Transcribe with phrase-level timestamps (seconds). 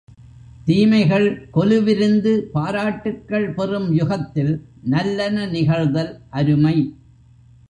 [0.65, 4.53] தீமைகள் கொலுவிருந்து பாராட்டுக்கள் பெறும் யுகத்தில்
[4.83, 6.75] நல்லன நிகழ்தல் அருமை.